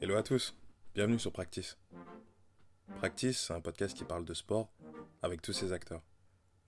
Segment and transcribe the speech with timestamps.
[0.00, 0.54] Hello à tous,
[0.94, 1.76] bienvenue sur Practice.
[2.98, 4.68] Practice, c'est un podcast qui parle de sport
[5.22, 6.02] avec tous ses acteurs,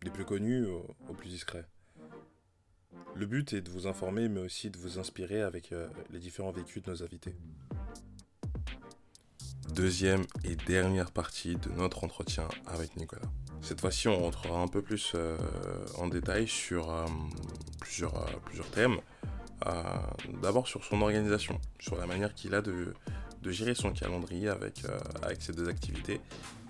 [0.03, 1.67] des plus connus aux, plus discrets.
[3.15, 6.53] Le but est de vous informer mais aussi de vous inspirer avec euh, les différents
[6.53, 7.35] vécus de nos invités.
[9.73, 13.31] Deuxième et dernière partie de notre entretien avec Nicolas.
[13.61, 15.37] Cette fois-ci, on rentrera un peu plus euh,
[15.99, 17.07] en détail sur euh,
[17.81, 19.01] plusieurs, plusieurs thèmes.
[19.67, 19.83] Euh,
[20.43, 22.95] D'abord sur son organisation, sur la manière qu'il a de,
[23.45, 24.99] gérer son calendrier avec, euh,
[25.39, 26.21] ses deux activités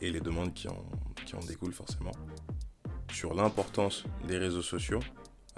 [0.01, 2.13] et les demandes qui en, découlent forcément.
[3.13, 5.01] Sur l'importance des réseaux sociaux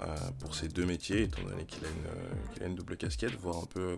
[0.01, 3.65] euh, pour ces deux métiers, étant donné qu'il a, une, euh, double casquette, voir un
[3.65, 3.97] peu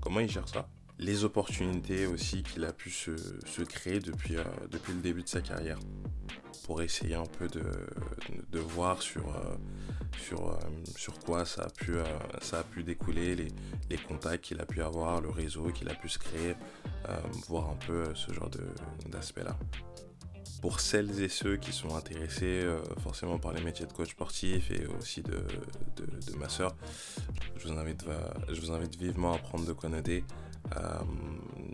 [0.00, 0.68] comment il gère ça.
[1.00, 5.40] Les opportunités aussi qu'il a pu se, créer depuis, euh, depuis le début de sa
[5.40, 5.78] carrière
[6.64, 7.62] pour essayer un peu de,
[8.52, 9.56] de voir sur, euh,
[10.20, 10.58] sur, euh,
[10.94, 11.94] sur quoi ça a pu,
[12.42, 13.48] ça a pu découler, les,
[13.88, 16.54] les contacts qu'il a pu avoir, le réseau qu'il a pu se créer,
[17.48, 18.50] voir un peu ce genre
[19.08, 19.58] d'aspect-là.
[20.60, 22.62] Pour celles et ceux qui sont intéressés
[23.02, 25.42] forcément par les métiers de coach sportif et aussi de,
[25.96, 26.76] de, de masseur,
[27.56, 28.04] je vous, invite,
[28.50, 30.24] je vous invite vivement à prendre de quoi noter.
[30.76, 30.98] Euh,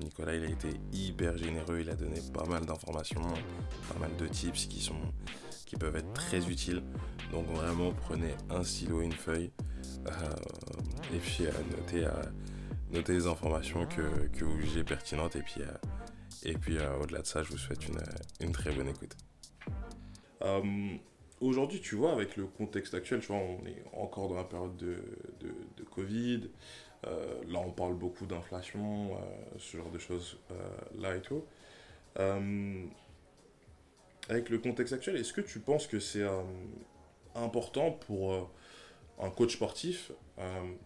[0.03, 4.27] Nicolas, il a été hyper généreux, il a donné pas mal d'informations, pas mal de
[4.27, 4.95] tips qui, sont,
[5.67, 6.83] qui peuvent être très utiles.
[7.33, 9.51] Donc vraiment, prenez un stylo et une feuille
[10.07, 10.11] euh,
[11.14, 11.51] et puis euh,
[12.92, 15.42] notez, les informations que, que vous jugez pertinentes et
[16.55, 17.89] puis, au-delà de ça, je vous souhaite
[18.41, 19.17] une, très bonne écoute.
[21.41, 24.77] Aujourd'hui, tu vois, avec le contexte actuel, tu vois, on est encore dans la période
[24.77, 25.03] de,
[25.41, 26.48] de, de Covid.
[27.05, 29.19] Euh, là, on parle beaucoup d'inflation, euh,
[29.58, 30.55] ce genre de choses euh,
[30.98, 31.44] là et tout.
[34.28, 36.24] Avec le contexte actuel, est-ce que tu penses que c'est
[37.34, 38.50] important pour
[39.19, 40.12] un coach sportif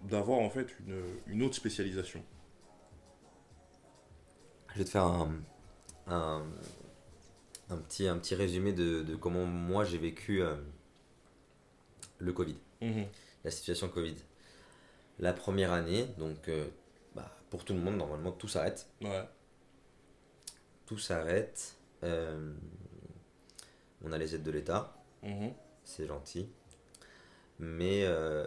[0.02, 2.22] d'avoir en fait une, une autre spécialisation?
[4.72, 5.32] Je vais te faire un,
[6.06, 6.44] un,
[7.70, 10.56] un petit, un petit résumé de, de comment moi j'ai vécu euh,
[12.18, 12.56] le Covid,
[13.44, 14.16] la situation Covid.
[15.20, 16.66] La première année, donc euh,
[17.14, 18.88] bah, pour tout le monde, normalement tout s'arrête.
[19.02, 19.28] Ouais.
[20.86, 21.76] Tout s'arrête.
[22.02, 22.54] euh,
[24.02, 25.52] on a les aides de l'État, Mhm.
[25.84, 26.48] c'est gentil.
[27.58, 28.46] Mais euh,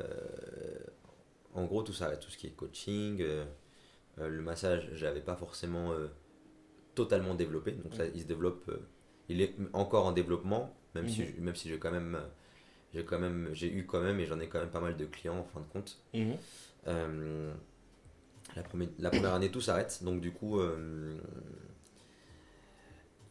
[1.54, 2.20] en gros, tout s'arrête.
[2.20, 3.24] Tout ce qui est coaching,
[4.18, 5.94] le massage, j'avais pas forcément
[6.96, 7.74] totalement développé.
[7.74, 8.72] Donc ça, il se développe.
[9.30, 11.28] il est encore en développement, même si, Mhm.
[11.38, 12.20] je- même si j'ai quand même,
[12.94, 15.06] j'ai quand même, j'ai eu quand même et j'en ai quand même pas mal de
[15.06, 15.98] clients en fin de compte.
[16.14, 16.38] Mhm.
[16.88, 17.54] Euh,
[18.56, 20.04] la, première, la première année, tout s'arrête.
[20.04, 21.18] Donc, du coup, euh,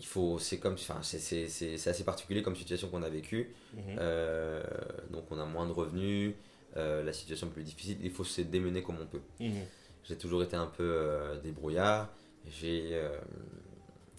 [0.00, 0.38] il faut.
[0.38, 0.74] C'est comme.
[0.74, 3.54] Enfin, c'est- assez particulier comme situation qu'on a vécue.
[3.74, 3.82] Mhm.
[3.98, 4.62] Euh,
[5.10, 6.34] donc, on a moins de revenus.
[6.74, 7.98] la situation est plus difficile.
[8.02, 9.20] Il faut se démener comme on peut.
[9.40, 9.62] Mhm.
[10.04, 12.08] J'ai toujours été un peu débrouillard.
[12.48, 13.00] J'ai.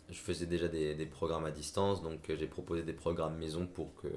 [0.09, 3.93] je faisais déjà des, des programmes à distance, donc j'ai proposé des programmes maison pour
[3.95, 4.07] que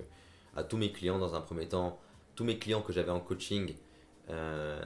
[0.57, 1.99] à tous mes clients, dans un premier temps,
[2.35, 3.75] tous mes clients que j'avais en coaching
[4.31, 4.81] euh,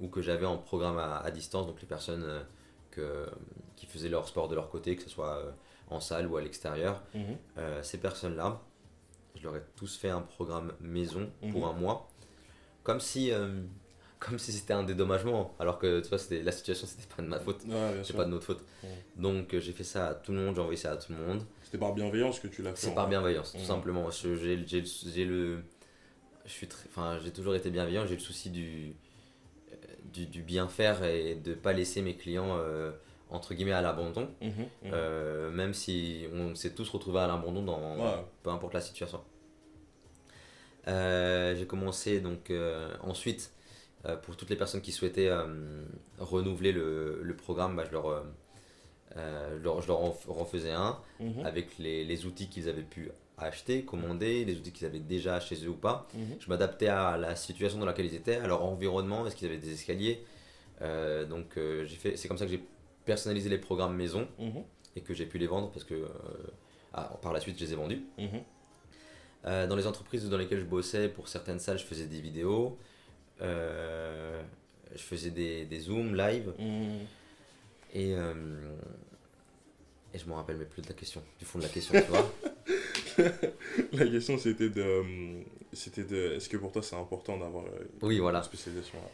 [0.00, 2.42] ou que j'avais en programme à, à distance, donc les personnes euh,
[2.90, 3.26] que,
[3.76, 5.50] qui faisaient leur sport de leur côté, que ce soit euh,
[5.88, 7.36] en salle ou à l'extérieur, Mhm.
[7.82, 8.60] ces personnes-là,
[9.36, 11.68] je leur ai tous fait un programme maison pour Mhm.
[11.68, 12.08] un mois,
[12.82, 13.30] comme si,
[14.20, 17.28] comme si c'était un dédommagement, alors que tu vois, c'était- la situation c'était pas de
[17.28, 18.64] ma faute, Ouais, c'est pas de notre faute.
[19.16, 21.18] Donc euh, j'ai fait ça à tout le monde, j'ai envoyé ça à tout le
[21.18, 21.42] monde.
[21.62, 22.86] C'était par bienveillance que tu l'as fait.
[22.88, 24.10] C'est par bienveillance, tout simplement.
[24.10, 25.62] J'ai le, j'ai le,
[26.46, 28.06] je suis très, enfin, j'ai toujours été bienveillant.
[28.06, 28.94] J'ai le souci du,
[29.72, 29.76] euh,
[30.12, 32.92] du, du bien faire et de pas laisser mes clients euh,
[33.30, 34.30] entre guillemets à l'abandon.
[34.40, 34.48] Mhm.
[34.48, 34.66] Mhm.
[34.92, 39.20] Euh, même si on s'est tous retrouvés à l'abandon dans peu importe la situation.
[40.86, 42.52] J'ai commencé donc
[43.02, 43.52] ensuite
[44.06, 45.84] euh, pour toutes les personnes qui souhaitaient euh,
[46.18, 48.22] renouveler le, le programme, bah, je leur, euh,
[49.58, 51.44] je leur, je leur en f- refaisais un Mhm.
[51.46, 55.56] avec les, les outils qu'ils avaient pu acheter, commander, les outils qu'ils avaient déjà chez
[55.64, 56.06] eux ou pas.
[56.14, 56.36] Mhm.
[56.40, 59.58] Je m'adaptais à la situation dans laquelle ils étaient, à leur environnement, est-ce qu'ils avaient
[59.58, 60.24] des escaliers.
[61.30, 62.62] Donc j'ai fait, c'est comme ça que j'ai
[63.04, 64.62] personnalisé les programmes maison Mhm.
[64.96, 66.06] et que j'ai pu les vendre parce que
[66.92, 68.02] ah, par la suite je les ai vendus.
[69.46, 72.78] Euh, dans les entreprises dans lesquelles je bossais, pour certaines salles, je faisais des vidéos,
[73.42, 74.42] euh,
[74.94, 77.00] je faisais des, des zooms live Mhm.
[77.94, 78.34] et, euh,
[80.12, 82.10] et je me rappelle même plus de la question, du fond de la question, tu
[82.10, 82.32] vois.
[83.92, 85.02] La question c'était de, euh,
[85.72, 87.64] c'était de, est-ce que pour toi c'est important d'avoir
[88.02, 88.38] Oui, voilà.
[88.38, 89.08] une spécialisation là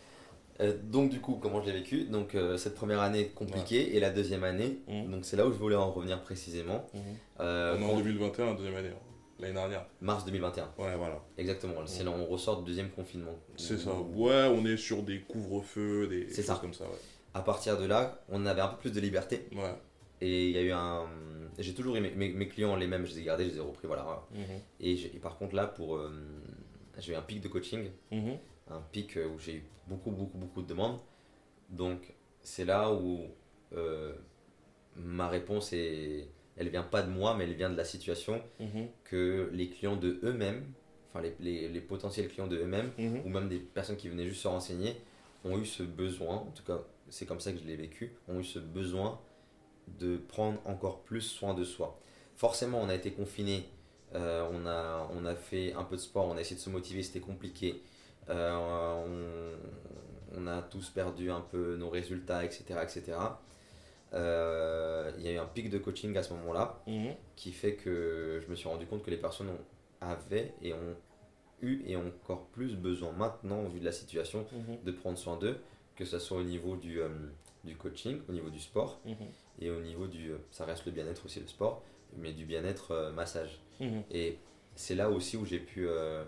[0.67, 2.05] Euh, donc du coup, comment je l'ai vécu?
[2.05, 5.11] Donc euh, cette première année compliquée et la deuxième année, Mhm.
[5.11, 6.87] donc c'est là où je voulais en revenir précisément.
[7.41, 8.89] Euh, On est en 2021, deuxième année.
[8.91, 9.10] hein.
[9.41, 9.87] L'année dernière.
[10.01, 10.65] Mars 2021.
[10.79, 11.23] Ouais, voilà.
[11.39, 11.75] Exactement.
[11.87, 13.35] C'est là on ressort du deuxième confinement.
[13.57, 13.93] C'est ça.
[13.95, 16.59] Ouais, on est sur des couvre-feux, des choses ça.
[16.61, 16.99] comme ça, ouais.
[17.35, 19.47] À partir de là, on avait un peu plus de liberté.
[19.53, 19.75] Ouais.
[20.21, 21.07] Et il y a eu un.
[21.59, 23.87] J'ai toujours eu mes, clients les mêmes, je les ai gardés, je les ai repris,
[23.87, 24.27] voilà.
[24.33, 24.61] Mhm.
[24.81, 25.97] Et par contre, là, pour.
[25.97, 26.11] euh,
[26.99, 28.37] j'ai eu un pic de coaching, Mhm.
[28.71, 30.99] un pic euh, où j'ai eu beaucoup, beaucoup, beaucoup de demandes.
[31.71, 32.13] Donc,
[32.43, 33.21] c'est là où
[33.75, 34.13] euh,
[34.97, 36.29] ma réponse est.
[36.61, 38.87] Elle vient pas de moi, mais elle vient de la situation Mhm.
[39.05, 40.62] que les clients de eux-mêmes,
[41.09, 43.23] enfin les, les, les potentiels clients de eux-mêmes, Mhm.
[43.25, 44.95] ou même des personnes qui venaient juste se renseigner,
[45.45, 48.39] ont eu ce besoin, en tout cas c'est comme ça que je l'ai vécu, ont
[48.41, 49.19] eu ce besoin
[49.99, 51.99] de prendre encore plus soin de soi.
[52.37, 53.65] Forcément, on a été confinés,
[54.15, 56.71] euh, on, a, on a fait un peu de sport, on a essayé de se
[56.71, 57.83] motiver, c'était compliqué.
[58.29, 59.05] Euh,
[60.35, 62.65] on, on a tous perdu un peu nos résultats, etc.
[62.83, 63.17] etc.
[64.15, 67.15] Euh, Il y a eu un pic de coaching à ce moment-là Mhm.
[67.37, 69.59] qui fait que je me suis rendu compte que les personnes ont,
[70.01, 70.97] avaient et ont
[71.62, 74.79] eu et ont encore plus besoin maintenant, au vu de la situation, Mhm.
[74.85, 75.59] de prendre soin d'eux,
[75.97, 77.09] que ce soit au niveau du, euh,
[77.65, 79.15] du coaching, au niveau du sport Mhm.
[79.61, 80.31] et au niveau du.
[80.33, 81.83] euh, ça reste le bien-être aussi, le sport,
[82.17, 83.61] mais du bien-être euh, massage.
[84.11, 84.39] Et
[84.75, 86.23] c'est là aussi où j'ai pu euh,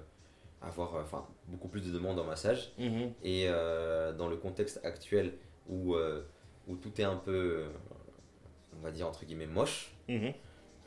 [0.62, 2.72] avoir enfin, beaucoup plus de demandes en massage.
[3.22, 3.46] Et
[4.18, 5.32] dans le contexte actuel
[5.68, 5.94] où,
[6.68, 7.32] où tout est un peu,
[7.64, 7.68] euh,
[8.76, 10.32] on va dire entre guillemets, moche, Mhm.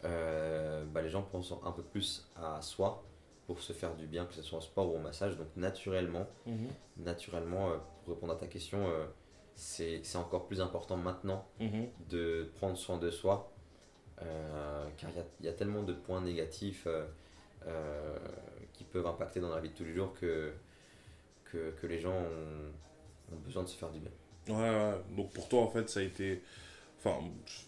[0.05, 3.03] euh, bah, les gens pensent un peu plus à soi
[3.47, 5.37] pour se faire du bien, que ce soit en sport ou en massage.
[5.37, 6.69] Donc naturellement, Mhm.
[6.97, 9.05] naturellement euh, pour répondre à ta question, euh,
[9.55, 11.87] c'est encore plus important maintenant Mhm.
[12.09, 13.51] de prendre soin de soi,
[14.17, 16.87] car il y a, il y a tellement de points négatifs
[18.73, 20.53] qui peuvent impacter dans la vie de tous les jours que,
[21.45, 24.11] que, que les gens ont, ont besoin de se faire du bien.
[24.49, 24.93] Ouais, ouais.
[25.15, 26.41] Donc pour toi, en fait, ça a été.
[26.99, 27.17] Enfin,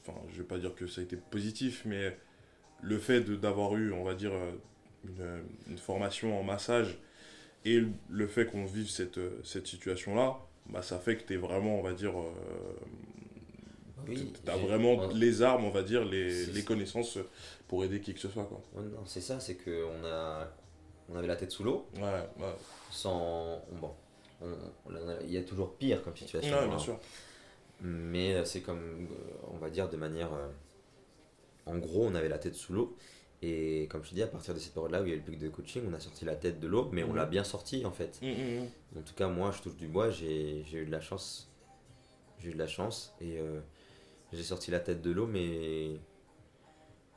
[0.07, 2.17] enfin, je vais pas dire que ça a été positif, mais
[2.81, 4.51] le fait d'avoir eu, on va dire, euh,
[5.07, 5.43] une,
[5.73, 6.97] une formation en massage
[7.65, 10.37] et le fait qu'on vive cette, euh, cette situation-là,
[10.67, 12.19] bah, ça fait que tu es vraiment, on va dire.
[12.19, 12.31] euh,
[14.07, 17.17] Oui, tu as vraiment les armes, on va dire, les, les connaissances
[17.67, 18.45] pour aider qui que ce soit.
[18.45, 18.61] Quoi.
[18.75, 20.47] Ouais, non, c'est ça, c'est qu'on a,
[21.09, 22.53] on avait la tête sous l'eau, Ouais, ouais.
[22.91, 23.61] sans.
[23.81, 23.91] Bon,
[25.25, 26.55] il y a toujours pire comme situation.
[26.57, 26.79] Ouais, bien hein.
[26.79, 26.99] sûr.
[27.81, 30.33] Mais euh, c'est comme, euh, on va dire, de manière.
[30.33, 30.47] euh,
[31.65, 32.95] en gros, on avait la tête sous l'eau.
[33.43, 35.19] Et comme je te dis, à partir de cette période-là où il y a eu
[35.19, 37.15] le pic de coaching, on a sorti la tête de l'eau, mais on Mhm.
[37.17, 38.19] l'a bien sorti en fait.
[38.21, 38.69] Mhm, mhm.
[38.97, 41.51] En tout cas, moi, je touche du bois, j'ai eu de la chance.
[42.39, 43.59] J'ai eu de la chance et euh,
[44.33, 45.99] j'ai sorti la tête de l'eau, mais.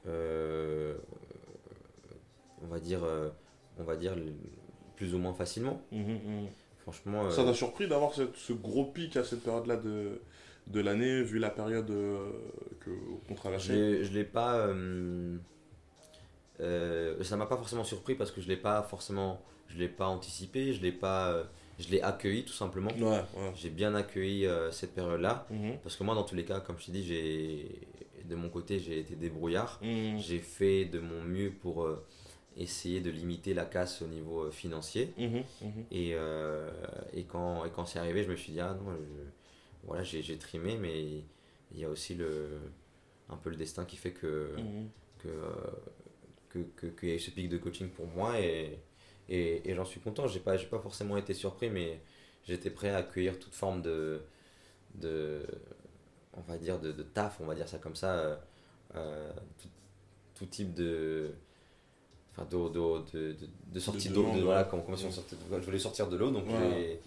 [0.07, 0.97] euh,
[2.63, 3.05] on va dire.
[3.05, 3.31] euh,
[3.79, 4.15] on va dire
[4.97, 5.81] plus ou moins facilement.
[6.83, 7.25] Franchement.
[7.27, 10.21] euh, Ça t'a surpris d'avoir ce gros pic à cette période-là de,
[10.67, 12.31] de l'année, vu la période euh,
[12.81, 14.57] que- qu'on Je traversait l'ai- je l'ai pas.
[14.67, 15.37] euh,
[16.61, 19.41] euh, ça m'a pas forcément surpris parce que je l'ai pas forcément.
[19.69, 21.31] Je l'ai pas anticipé, je l'ai pas.
[21.33, 21.45] euh,
[21.79, 22.91] je l'ai accueilli tout simplement.
[22.91, 23.03] Ouais,
[23.37, 23.53] ouais.
[23.55, 26.77] J'ai bien accueilli euh, cette période-là Mhm, parce que moi, dans tous les cas, comme
[26.79, 27.89] je t'ai dit, j'ai
[28.29, 29.79] de mon côté, j'ai été débrouillard.
[29.83, 30.19] mhm.
[30.19, 32.05] J'ai fait de mon mieux pour euh,
[32.57, 35.15] essayer de limiter la casse au niveau euh, financier.
[35.19, 35.85] Mhm, mhm.
[35.91, 36.71] Et, euh,
[37.13, 39.31] et quand, et quand c'est arrivé, je me suis dit, ah non, je-
[39.87, 41.25] voilà, j'ai j'ai trimé, mais
[41.73, 42.61] il y a aussi le,
[43.31, 44.91] un peu le destin qui fait que, Mhm.
[45.21, 45.53] que, euh,
[46.51, 48.79] que, que- qu'il y a eu ce pic de coaching pour moi et,
[49.29, 50.27] et, et j'en suis content.
[50.27, 52.01] J'ai pas, j'ai pas forcément été surpris, mais
[52.45, 54.23] j'étais prêt à accueillir toute forme de,
[54.97, 55.47] de
[56.35, 58.41] on va dire, de, de taf, on va dire ça comme ça,
[58.95, 59.69] euh, tout,
[60.35, 61.33] tout type de.
[62.33, 62.73] Enfin, de, de,
[63.13, 64.33] de, de, de sortie De d'eau.
[64.35, 67.01] de- voilà, comme, comme si on sortait je voulais sortir de l'eau, donc Ouais.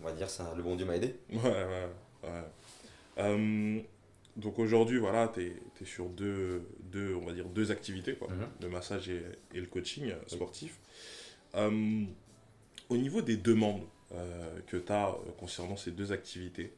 [0.00, 1.14] on va dire ça, le bon Dieu m'a aidé.
[1.30, 1.88] Ouais, ouais,
[2.24, 2.30] ouais.
[3.18, 3.80] Euh,
[4.36, 8.28] donc aujourd'hui, voilà, tu es, sur deux, deux, on va dire, deux activités, quoi.
[8.28, 8.46] Mhm.
[8.62, 9.22] le massage et,
[9.54, 10.78] et le coaching euh, sportif.
[11.54, 12.04] Euh,
[12.88, 13.82] au niveau des demandes
[14.12, 16.72] euh, que tu as concernant ces deux activités,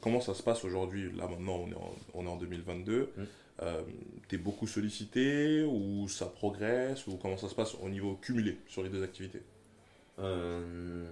[0.00, 1.12] comment ça se passe aujourd'hui?
[1.12, 3.12] Là maintenant, on est en, on est en 2022.
[3.60, 3.84] Mhm.
[4.28, 8.58] tu es beaucoup sollicité ou ça progresse ou comment ça se passe au niveau cumulé
[8.68, 9.42] sur les deux activités?
[10.18, 11.06] Euh,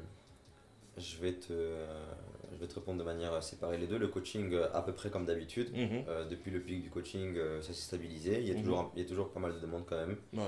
[0.96, 2.04] je, vais te, euh,
[2.52, 3.98] je vais te répondre de manière séparée les deux.
[3.98, 5.70] Le coaching, euh, à peu près comme d'habitude.
[5.72, 6.04] Mhm.
[6.08, 8.40] Euh, depuis le pic du coaching, euh, ça s'est stabilisé.
[8.40, 8.60] Il y, a Mhm.
[8.62, 10.16] toujours il y a toujours pas mal de demandes quand même.
[10.32, 10.42] Ouais.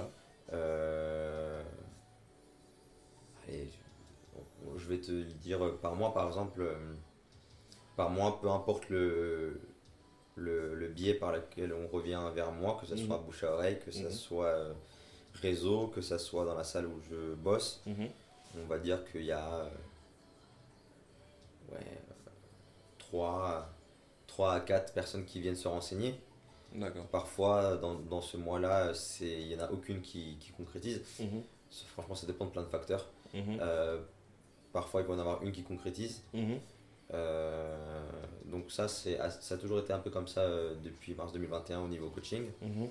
[0.53, 1.63] Euh,
[3.49, 3.69] allez,
[4.77, 6.75] je- vais te dire euh, par mois, par exemple, euh,
[7.97, 9.61] par mois, peu importe le,
[10.39, 13.07] le, le biais par lequel on revient vers moi, que ce Mhm.
[13.07, 14.11] soit bouche à oreille, que ce Mhm.
[14.11, 14.73] soit euh,
[15.35, 18.09] réseau, que ce soit dans la salle où je bosse, Mhm.
[18.63, 19.69] on va dire qu'il y a euh,
[21.73, 22.01] ouais,
[22.99, 23.69] 3,
[24.41, 26.15] à 4 personnes qui viennent se renseigner.
[27.11, 31.01] Parfois, dans, dans ce mois-là, il n'y en a aucune qui, qui concrétise.
[31.95, 33.07] Franchement, ça dépend de plein de facteurs.
[33.61, 34.01] Euh,
[34.73, 36.23] parfois, il peut y en avoir une qui concrétise.
[37.11, 37.15] Mhm.
[37.15, 38.11] Euh,
[38.47, 41.81] donc ça, c'est, ça a toujours été un peu comme ça euh, depuis mars 2021
[41.81, 42.47] au niveau coaching.
[42.63, 42.89] Mhm.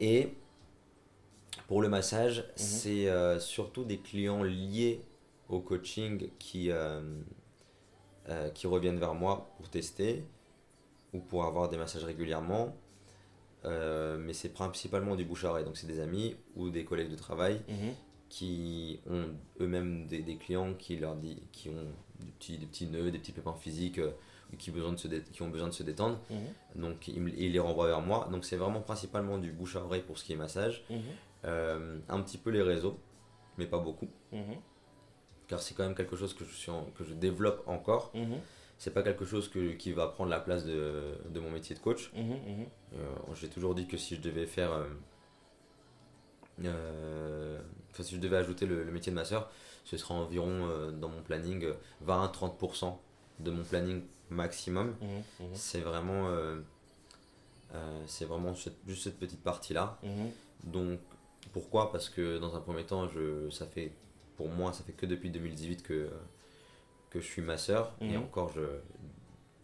[0.00, 0.34] Et
[1.68, 5.00] pour le massage, c'est euh, surtout des clients liés
[5.48, 7.00] au coaching qui, euh,
[8.28, 10.24] euh, qui reviennent vers moi pour tester
[11.12, 12.74] ou pour avoir des massages régulièrement.
[13.64, 15.64] Mais c'est principalement du bouche à oreille.
[15.64, 17.94] Donc c'est des amis ou des collègues de travail Mhm.
[18.32, 19.26] Qui ont
[19.60, 21.84] eux-mêmes des, des clients qui leur dit, qui ont
[22.18, 24.10] des petits, des petits nœuds, des petits pépins physiques, euh,
[24.56, 26.18] qui, besoin de se qui ont besoin de se détendre.
[26.30, 26.80] Mhm.
[26.82, 28.28] Donc ils, les renvoient vers moi.
[28.32, 30.82] Donc c'est vraiment principalement du bouche à oreille pour ce qui est massage.
[30.88, 31.00] Mhm.
[31.44, 32.98] Euh, un petit peu les réseaux,
[33.58, 34.08] mais pas beaucoup.
[34.32, 34.56] Mhm.
[35.46, 38.12] Car c'est quand même quelque chose que je, suis en- que je développe encore.
[38.78, 41.80] C'est pas quelque chose que, qui va prendre la place de, de mon métier de
[41.80, 42.10] coach.
[42.16, 44.72] Euh, J'ai toujours dit que si je devais faire.
[46.64, 49.50] Euh, enfin, si je devais ajouter le, le métier de masseur,
[49.84, 52.96] ce serait environ euh, dans mon planning euh, 20 à 30%
[53.40, 54.94] de mon planning maximum.
[55.00, 55.08] Mhm.
[55.40, 55.54] Mhm.
[55.54, 56.28] C'est vraiment.
[56.28, 56.60] euh,
[58.06, 59.98] c'est vraiment cette- juste cette petite partie-là.
[60.02, 60.30] Mhm.
[60.64, 61.00] Donc,
[61.52, 61.90] pourquoi?
[61.90, 63.92] Parce que dans un premier temps, je, ça fait,
[64.36, 66.10] pour moi, ça fait que depuis 2018 que,
[67.10, 67.92] que je suis masseur.
[68.00, 68.24] Et Mhm.
[68.24, 68.60] encore, je,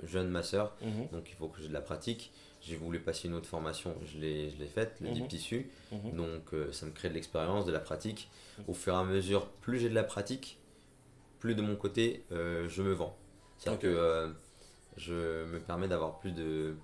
[0.07, 0.75] jeune masseur.
[0.83, 1.09] Mhm.
[1.13, 2.33] Donc, il faut que j'ai de la pratique.
[2.69, 5.15] J'ai voulu passer une autre formation, je l'ai, je l'ai faite, le Mhm.
[5.15, 5.71] deep tissu.
[5.91, 6.13] Mhm.
[6.17, 8.29] Donc, euh, ça me crée de l'expérience, de la pratique.
[8.67, 10.59] Au fur et à mesure, plus j'ai de la pratique,
[11.41, 13.17] plus de mon côté, euh, je me vends.
[13.57, 14.29] C'est-à-dire que euh,
[14.97, 15.15] je
[15.47, 16.75] me permets d'avoir plus de.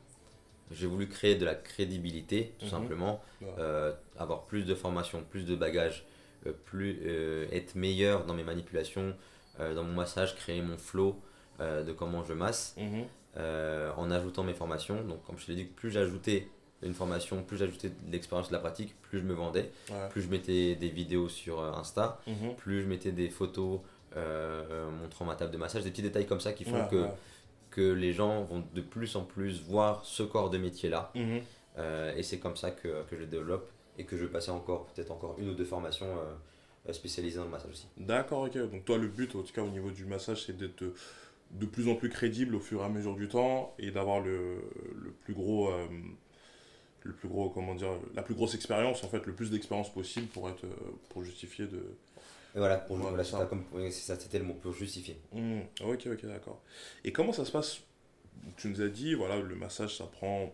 [0.71, 2.71] J'ai voulu créer de la crédibilité, tout Mhm.
[2.71, 3.23] simplement.
[4.17, 6.07] Avoir plus de formation, plus de bagages,
[6.65, 6.99] plus,
[7.53, 9.15] être meilleur dans mes manipulations,
[9.59, 11.21] dans mon massage, créer mon flow
[11.61, 12.75] de comment je masse.
[13.37, 15.03] Euh, en ajoutant mes formations.
[15.05, 16.49] Donc, comme je te l'ai dit, plus j'ajoutais
[16.83, 20.09] une formation, plus j'ajoutais de l'expérience, de la pratique, plus je me vendais, Ouais.
[20.11, 22.55] plus je mettais des vidéos sur euh, Insta, Mhm.
[22.57, 23.81] plus je mettais des photos
[24.17, 26.97] euh, montrant ma table de massage, des petits détails comme ça qui font Ouais, que,
[27.03, 27.11] ouais.
[27.71, 31.11] que les gens vont de plus en plus voir ce corps de métier là.
[31.17, 31.41] Mhm.
[31.79, 34.87] Euh, et c'est comme ça que, que je développe et que je vais passer encore
[34.87, 36.07] peut-être encore une ou deux formations
[36.93, 37.87] spécialisées dans le massage aussi.
[37.97, 38.57] D'accord, ok.
[38.71, 40.85] Donc toi, le but, en tout cas au niveau du massage, c'est d'être
[41.55, 44.59] de plus en plus crédible au fur et à mesure du temps et d'avoir le,
[44.95, 45.87] le plus gros, euh,
[47.03, 50.27] le plus gros, comment dire, la plus grosse expérience, en fait, le plus d'expérience possible
[50.29, 50.75] pour être, euh,
[51.11, 51.79] pour justifier de.
[52.55, 53.41] Et voilà, pour, voilà, ça.
[53.43, 55.19] c'est comme, c'est c'était le mot pour justifier.
[55.33, 56.63] Hmm, Ok, ok, d'accord.
[57.05, 57.81] Et comment ça se passe?
[58.57, 60.53] Tu nous as dit, voilà, le massage, ça prend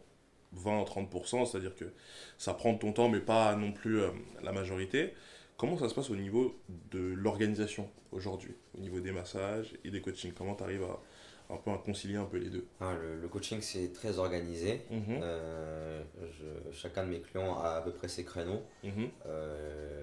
[0.53, 1.87] 20 à 30%, c'est-à-dire que
[2.39, 4.11] ça prend de ton temps, mais pas non plus euh,
[4.43, 5.15] la majorité.
[5.61, 6.59] Comment ça se passe au niveau
[6.91, 10.33] de l'organisation aujourd'hui, au niveau des massages et des coachings?
[10.33, 10.99] Comment tu arrives à,
[11.53, 12.65] un peu à concilier un peu les deux?
[12.81, 14.81] Ah, le, le coaching c'est très organisé.
[14.91, 18.63] Mhm, Euh, je- chacun de mes clients a à peu près ses créneaux.
[18.83, 20.03] mhm, Euh,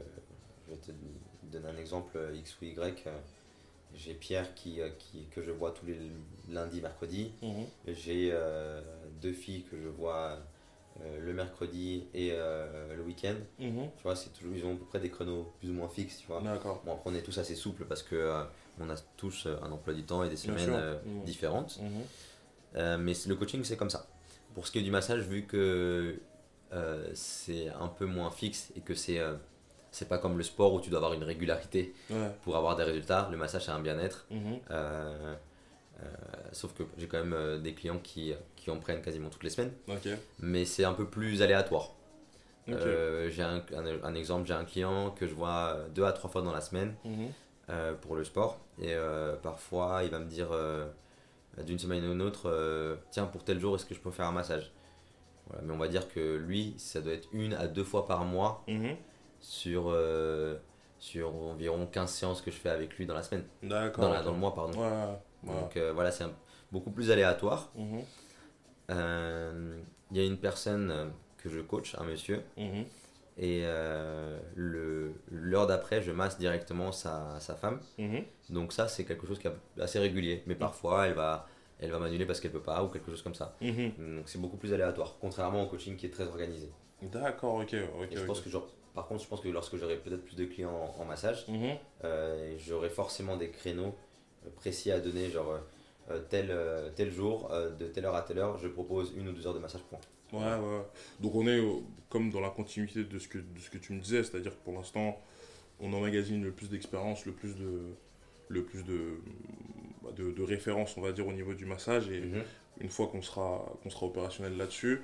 [0.68, 0.92] je vais te
[1.52, 3.08] donner un exemple euh, X ou Y.
[3.96, 5.98] J'ai Pierre qui, qui, que je vois tous les
[6.52, 7.32] lundis, mercredis.
[7.42, 7.66] mhm.
[7.88, 8.80] J'ai euh,
[9.24, 10.38] deux filles que je vois
[11.02, 13.36] euh, le mercredi et euh, le week-end.
[13.60, 13.90] Mhm.
[13.98, 16.18] Tu vois, c'est toujours, ils ont à peu près des créneaux plus ou moins fixes,
[16.20, 16.42] tu vois.
[16.42, 16.82] D'accord.
[16.86, 18.44] Bon, après, on est tous assez souples parce que euh,
[18.80, 21.24] on a tous un emploi du temps et des semaines Mhm.
[21.24, 21.80] différentes.
[21.82, 22.98] Mhm.
[23.00, 24.08] Mais le coaching, c'est comme ça.
[24.54, 26.20] Pour ce qui est du massage, vu que
[27.14, 29.20] c'est un peu moins fixe et que c'est
[29.90, 32.30] c'est pas comme le sport où tu dois avoir une régularité Ouais.
[32.44, 34.28] pour avoir des résultats, le massage, c'est un bien-être.
[34.70, 35.34] Euh,
[36.52, 39.50] sauf que j'ai quand même euh, des clients qui, qui en prennent quasiment toutes les
[39.50, 39.72] semaines,
[40.40, 41.92] mais c'est un peu plus aléatoire.
[42.70, 46.12] Euh, j'ai un, un- un exemple, j'ai un client que je vois euh, deux à
[46.12, 47.28] trois fois dans la semaine Mhm.
[47.70, 48.60] euh, pour le sport.
[48.82, 50.86] Et euh, parfois, il va me dire euh,
[51.66, 54.26] d'une semaine à une autre euh, Tiens, pour tel jour, est-ce que je peux faire
[54.28, 54.72] un massage?
[55.48, 58.26] Voilà, Mais on va dire que lui, ça doit être une à deux fois par
[58.26, 58.96] mois Mhm.
[59.40, 60.58] sur, euh,
[61.00, 63.46] sur environ 15 séances que je fais avec lui dans la semaine.
[63.64, 64.10] D'accord.
[64.24, 64.78] Dans, le mois, pardon.
[64.78, 65.18] Ouais,
[65.54, 66.26] Donc euh, voilà, c'est
[66.72, 67.72] beaucoup plus aléatoire.
[67.76, 68.02] Mhm.
[68.92, 69.78] Euh,
[70.12, 71.06] Il y a une personne euh,
[71.38, 72.86] que je coach, un monsieur, Mhm.
[73.38, 77.82] et euh, l'heure d'après, je masse directement sa, sa femme.
[77.98, 78.24] Mhm.
[78.52, 80.44] Donc ça, c'est quelque chose qui est assez régulier.
[80.46, 81.48] Mais parfois, elle va,
[81.80, 83.56] elle va m'annuler parce qu'elle peut pas ou quelque chose comme ça.
[83.62, 86.70] Donc c'est beaucoup plus aléatoire, contrairement au coaching qui est très organisé.
[87.02, 87.74] D'accord, ok.
[87.74, 90.46] Et je pense que genre, par contre, je pense que lorsque j'aurai peut-être plus de
[90.46, 91.46] clients en, en massage,
[92.58, 93.94] j'aurai forcément des créneaux
[94.56, 95.58] précis à donner, genre euh,
[96.12, 99.28] euh, tel, euh, tel jour, euh, de telle heure à telle heure, je propose une
[99.28, 100.00] ou deux heures de massage point.
[100.34, 100.82] Ouais, ouais.
[101.20, 103.94] Donc on est euh, comme dans la continuité de ce que, de ce que tu
[103.94, 105.20] me disais, c'est-à-dire que pour l'instant,
[105.80, 107.80] on emmagasine le plus d'expérience, le plus de
[108.50, 109.16] le plus de,
[110.02, 112.10] bah, de, de références, on va dire, au niveau du massage.
[112.10, 112.44] Et Mhm.
[112.80, 115.02] une fois qu'on sera, qu'on sera opérationnel là-dessus,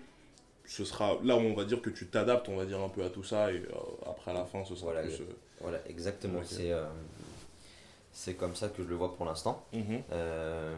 [0.66, 3.04] ce sera là où on va dire que tu t'adaptes, on va dire un peu
[3.04, 5.20] à tout ça, et euh, après à la fin, ce sera Voilà, plus.
[5.22, 5.26] euh,
[5.60, 6.40] Voilà, exactement.
[6.46, 6.86] C'est euh,
[8.14, 9.66] c'est comme ça que je le vois pour l'instant.
[9.74, 10.02] mhm.
[10.12, 10.78] Euh,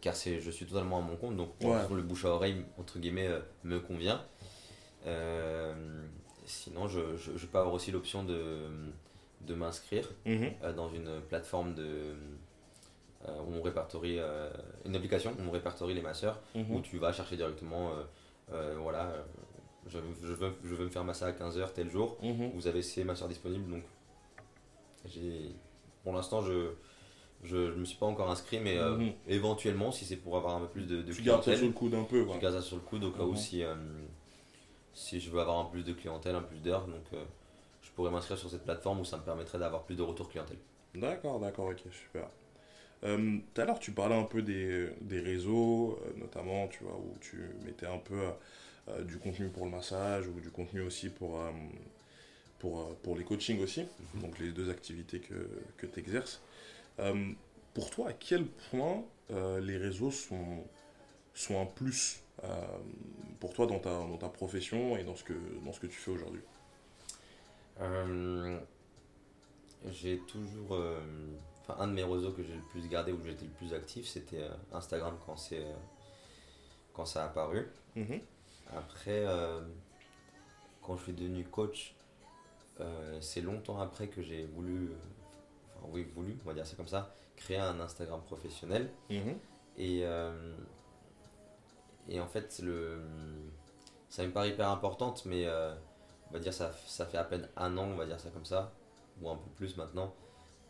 [0.00, 1.76] car c'est, je suis totalement à mon compte, donc pour Ouais.
[1.76, 4.24] l'instant, le bouche à oreille, entre guillemets, euh, me convient.
[5.06, 5.74] Euh,
[6.46, 8.66] sinon, je, je, je peux avoir aussi l'option de,
[9.42, 10.52] de m'inscrire Mhm.
[10.62, 12.14] euh, dans une plateforme de,
[13.46, 14.18] où on répertorie,
[14.86, 16.74] une application où on répertorie les masseurs, Mhm.
[16.74, 17.90] où tu vas chercher directement,
[18.78, 19.12] voilà,
[19.86, 22.52] je, je, veux, je veux me faire masser à 15h tel jour, Mhm.
[22.54, 23.82] vous avez ces masseurs disponibles, donc
[25.04, 25.54] j'ai,
[26.02, 26.70] pour l'instant, je
[27.42, 29.12] je ne me suis pas encore inscrit, mais euh, Mhm.
[29.26, 31.72] éventuellement, si c'est pour avoir un peu plus de, de Tu gardes ça sous le
[31.72, 32.34] coude un peu, quoi.
[32.36, 33.36] je garde ça sur le coude au cas où Mhm.
[33.36, 33.74] si, euh,
[34.92, 37.24] si je veux avoir un plus de clientèle, un plus d'heures, donc euh,
[37.82, 40.58] je pourrais m'inscrire sur cette plateforme où ça me permettrait d'avoir plus de retour clientèle.
[40.94, 42.26] D'accord, d'accord, ok, super.
[43.02, 47.38] Tout à l'heure, tu parlais un peu des, des réseaux, notamment, tu vois, où tu
[47.64, 48.20] mettais un peu
[49.04, 51.40] du contenu pour le massage ou du contenu aussi pour,
[52.60, 56.40] pour, euh, pour les coachings aussi, donc les deux activités que, que tu exerces.
[57.74, 60.64] pour toi, à quel point euh, les réseaux sont,
[61.34, 62.78] sont un plus euh,
[63.40, 65.98] pour toi dans ta, dans ta profession et dans ce que, dans ce que tu
[65.98, 66.42] fais aujourd'hui?
[67.80, 68.58] Euh,
[69.90, 70.74] j'ai toujours.
[70.74, 71.00] euh,
[71.62, 74.06] Enfin, un de mes réseaux que j'ai le plus gardé, où j'étais le plus actif,
[74.06, 75.74] c'était euh, Instagram quand, c'est, euh,
[76.94, 77.68] quand ça a apparu.
[77.94, 78.20] Mhm.
[78.74, 79.60] Après, euh,
[80.82, 81.94] quand je suis devenu coach,
[82.80, 84.94] euh, c'est longtemps après que j'ai voulu, euh,
[85.76, 88.90] enfin oui, voulu, on va dire ça comme ça, créer un Instagram professionnel.
[89.10, 89.38] Mhm.
[89.76, 90.54] Et, euh,
[92.08, 93.00] et en fait, le,
[94.08, 97.76] ça me paraît hyper importante, mais on va dire ça, ça fait à peine un
[97.78, 98.72] an, on va dire ça comme ça,
[99.20, 100.14] ou un peu plus maintenant,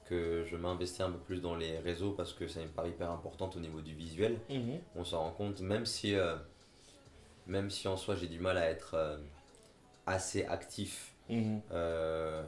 [0.07, 3.11] que je m'investis un peu plus dans les réseaux parce que ça me paraît hyper
[3.13, 4.81] importante au niveau du visuel Mhm.
[4.97, 6.35] on s'en rend compte, même si, euh,
[7.47, 9.19] même si en soi j'ai du mal à être euh,
[10.07, 11.61] assez actif, Mhm.
[11.73, 12.43] euh,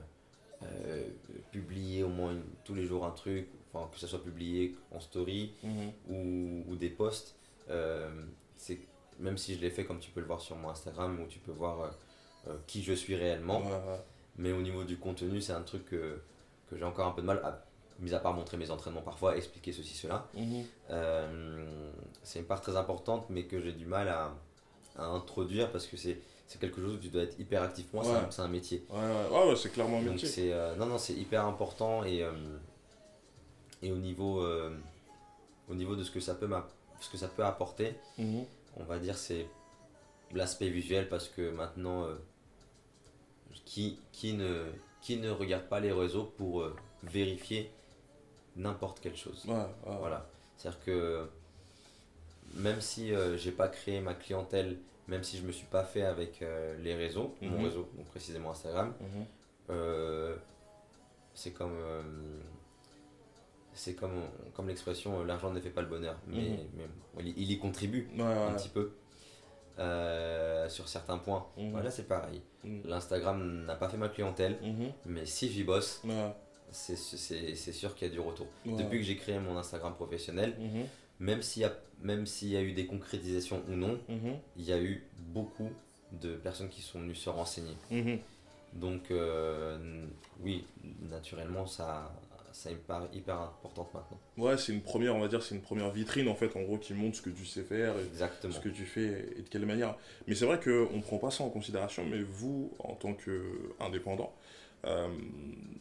[0.62, 1.04] euh,
[1.50, 5.00] publier au moins une- tous les jours un truc, enfin, que ce soit publié en
[5.00, 5.92] story Mhm.
[6.10, 7.34] ou, ou des posts,
[7.70, 8.10] euh,
[8.56, 8.78] c'est,
[9.18, 11.38] même si je l'ai fait comme tu peux le voir sur mon Instagram où tu
[11.40, 11.88] peux voir euh,
[12.48, 14.00] euh, qui je suis réellement, Ouais, ouais.
[14.36, 16.20] mais au niveau du contenu c'est un truc que,
[16.70, 17.64] que j'ai encore un peu de mal à,
[18.00, 20.26] mis à part montrer mes entraînements parfois, expliquer ceci, cela.
[20.34, 20.64] Mhm.
[20.90, 21.66] Euh,
[22.22, 24.32] c'est une part très importante, mais que j'ai du mal à,
[24.96, 26.18] à introduire parce que c'est
[26.52, 27.86] c'est quelque chose où tu dois être hyper actif.
[27.86, 28.26] Pour moi, c'est Ouais.
[28.26, 28.84] un- c'est un, métier.
[28.90, 30.52] Ouais, ouais, ouais, ouais, c'est clairement un métier.
[30.52, 32.30] euh, non non c'est hyper important et euh,
[33.82, 34.76] et au niveau euh,
[35.70, 36.48] au niveau de ce que ça peut
[37.00, 38.44] ce que ça peut apporter, Mhm.
[38.76, 39.46] on va dire c'est
[40.34, 42.14] l'aspect visuel parce que maintenant euh,
[43.64, 44.66] qui qui ne
[45.00, 46.64] qui ne regarde pas les réseaux pour
[47.02, 47.70] vérifier
[48.56, 49.42] n'importe quelle chose.
[49.46, 49.96] Ouais, ouais, ouais.
[49.98, 50.28] Voilà.
[50.58, 51.26] C'est-à-dire que
[52.54, 54.76] même si j'ai pas créé ma clientèle,
[55.08, 57.64] même si je me suis pas fait avec euh, les réseaux, mon Mhm.
[57.64, 59.26] réseau, donc précisément Instagram, Mhm.
[59.70, 60.36] euh,
[61.34, 62.02] c'est comme euh,
[63.74, 64.22] c'est comme
[64.54, 66.58] comme l'expression l'argent ne fait pas le bonheur, mais, Mhm.
[67.16, 68.56] mais il, il y contribue Ouais, un ouais.
[68.56, 68.92] petit peu
[69.78, 71.46] euh, sur certains points.
[71.56, 71.70] Mhm.
[71.72, 72.42] Voilà, c'est pareil.
[72.84, 74.58] L'Instagram n'a pas fait ma clientèle,
[75.06, 76.34] mais si j'y bosse, Ouais,
[76.72, 78.46] c'est c'est- c'est sûr qu'il y a du retour.
[78.66, 78.76] ouais.
[78.76, 80.86] Depuis que j'ai créé mon Instagram professionnel, Mhm.
[81.20, 84.36] même s'il y, a- même s'il y a eu des concrétisations ou non, Mhm.
[84.56, 85.70] il y a eu beaucoup
[86.12, 87.76] de personnes qui sont venues se renseigner.
[87.90, 88.18] Mhm.
[88.74, 90.06] Donc, euh,
[90.40, 90.64] oui,
[91.10, 92.10] naturellement, ça,
[92.52, 94.18] ça me paraît hyper importante maintenant.
[94.36, 96.76] Ouais, c'est une première, on va dire, c'est une première vitrine en fait, en gros,
[96.78, 98.52] qui montre ce que tu sais faire et Exactement.
[98.52, 99.96] ce que tu fais et de quelle manière.
[100.26, 103.14] Mais c'est vrai qu'on ne prend pas ça en considération, mais vous, en tant
[103.78, 104.32] qu'indépendant,
[104.84, 105.08] euh,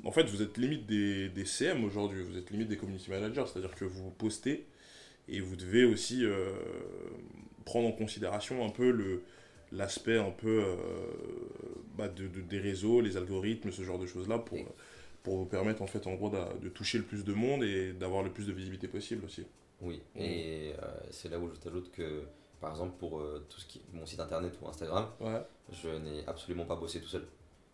[0.03, 3.43] en fait, vous êtes limite des, des CM aujourd'hui, vous êtes limite des community managers,
[3.51, 4.65] c'est-à-dire que vous postez
[5.27, 6.51] et vous devez aussi euh,
[7.65, 9.21] prendre en considération un peu le
[9.73, 10.75] l'aspect un peu euh,
[11.97, 14.57] bah, de, de- des réseaux, les algorithmes, ce genre de choses-là pour,
[15.23, 18.21] pour vous permettre en fait en gros de, toucher le plus de monde et d'avoir
[18.21, 19.45] le plus de visibilité possible aussi.
[19.79, 20.21] Oui, Mhm.
[20.21, 20.73] et
[21.11, 22.23] c'est là où je t'ajoute que,
[22.59, 25.41] par exemple, pour tout ce qui mon site internet ou Instagram, Ouais.
[25.71, 27.25] je n'ai absolument pas bossé tout seul.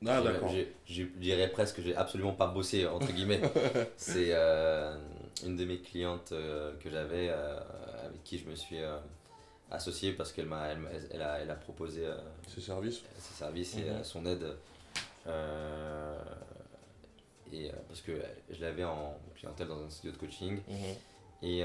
[0.06, 0.52] Ah d'accord.
[0.86, 3.42] Je dirais presque que j'ai absolument pas bossé, entre guillemets.
[3.98, 4.96] C'est euh,
[5.44, 7.60] une de mes clientes euh, que j'avais, euh,
[8.06, 8.78] avec qui je me suis
[9.72, 10.80] associé parce qu'elle m'a, elle,
[11.12, 12.06] elle a, elle a proposé
[12.48, 13.02] Ces services.
[13.18, 14.04] ses services et Mhm.
[14.04, 14.46] son aide.
[17.52, 18.12] et, parce que
[18.50, 20.60] je l'avais en clientèle dans un studio de coaching.
[20.68, 20.96] Mhm.
[21.44, 21.64] Et,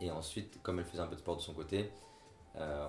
[0.00, 1.90] et ensuite, comme elle faisait un peu de sport de son côté,
[2.56, 2.86] euh,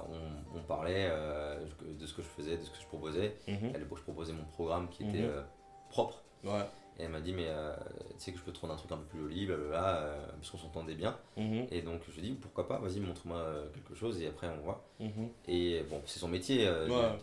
[0.53, 1.59] on, on parlait euh,
[1.99, 3.35] de ce que je faisais, de ce que je proposais.
[3.47, 5.29] Elle, je proposais mon programme qui était Mhm.
[5.29, 5.41] euh,
[5.89, 6.21] propre.
[6.43, 6.65] Ouais.
[6.99, 8.97] Et elle m'a dit, mais tu sais que je peux te rendre un truc un
[8.97, 11.17] peu plus joli, blablabla, parce qu'on s'entendait bien.
[11.37, 11.65] Mhm.
[11.71, 14.61] Et donc je lui ai dit, pourquoi pas, vas-y, montre-moi quelque chose et après on
[14.61, 14.85] voit.
[14.99, 15.29] Mhm.
[15.47, 17.17] Et bon, c'est son métier, Ouais.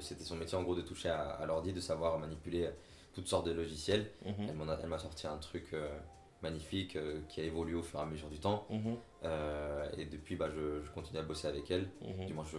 [0.00, 2.68] c'était son métier en gros de toucher à, à l'ordi, de savoir manipuler
[3.14, 4.10] toutes sortes de logiciels.
[4.26, 5.74] Elle m'a sorti un truc
[6.44, 8.66] magnifique euh, qui a évolué au fur et à mesure du temps.
[8.70, 8.96] Mhm.
[9.24, 11.88] Euh, et depuis, bah, je, je continue à bosser avec elle.
[12.02, 12.26] Mhm.
[12.26, 12.58] Du moins, je,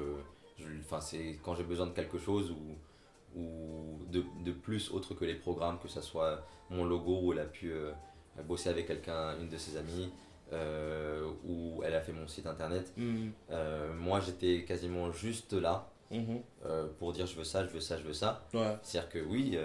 [0.57, 0.67] je,
[0.99, 5.35] c'est quand j'ai besoin de quelque chose ou, ou de, de plus autre que les
[5.35, 7.91] programmes, que ce soit mon logo où elle a pu euh,
[8.43, 10.11] bosser avec quelqu'un, une de ses amies,
[11.43, 12.93] ou elle a fait mon site internet.
[12.97, 13.31] Mhm.
[13.97, 15.89] Moi, j'étais quasiment juste là
[16.99, 18.47] pour dire je veux ça, je veux ça, je veux ça.
[18.53, 18.77] Ouais.
[18.81, 19.57] C'est-à-dire que oui,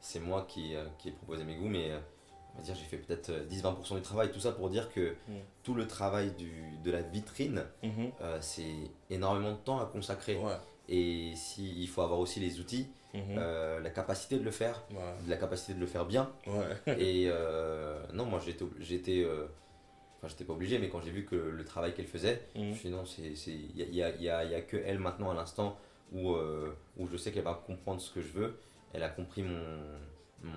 [0.00, 1.90] c'est moi qui, qui ai proposé mes goûts, mais
[2.54, 4.30] on va dire j'ai fait peut-être euh, 10-20% du travail.
[4.32, 5.32] Tout ça pour dire que Mm.
[5.62, 6.52] tout le travail du,
[6.84, 8.10] de la vitrine, Mhm.
[8.20, 8.74] euh, c'est
[9.10, 10.36] énormément de temps à consacrer.
[10.36, 10.56] Ouais.
[10.88, 13.20] Et si, il faut avoir aussi les outils, Mhm.
[13.38, 15.14] euh, la capacité de le faire, Ouais.
[15.28, 16.30] la capacité de le faire bien.
[16.46, 16.96] Ouais.
[16.98, 19.46] Et euh, non, moi j'étais, j'étais, euh,
[20.18, 22.68] enfin j'étais pas obligé, mais quand j'ai vu que le travail qu'elle faisait, je Mhm.
[22.68, 24.98] me suis dit non, c'est, c'est, il y a, y a- y a- que elle
[24.98, 25.78] maintenant à l'instant
[26.12, 28.58] où, euh, où je sais qu'elle va comprendre ce que je veux.
[28.92, 29.58] Elle a compris mon,
[30.42, 30.50] mon,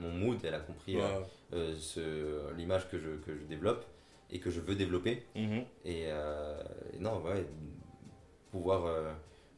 [0.00, 1.26] mon mood, elle a compris euh, Ouais.
[1.54, 3.84] euh, ce, l'image que je, que je développe
[4.30, 5.22] et que je veux développer.
[5.34, 5.64] Mhm.
[5.84, 6.62] Et, euh,
[6.94, 7.44] et non, ouais,
[8.50, 9.12] pouvoir, euh,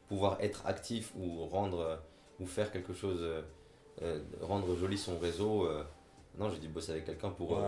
[0.07, 1.99] pouvoir être actif ou rendre
[2.39, 3.23] ou faire quelque chose,
[4.41, 5.67] rendre joli son réseau.
[6.37, 7.59] non, j'ai dû bosser avec quelqu'un pour, Ouais.